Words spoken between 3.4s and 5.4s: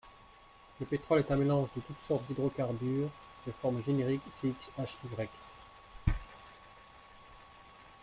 de formule générique CxHy.